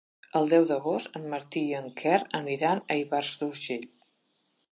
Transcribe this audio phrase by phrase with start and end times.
[0.37, 3.87] El deu d'agost en Martí i en Quer aniran a Ivars d'Urgell.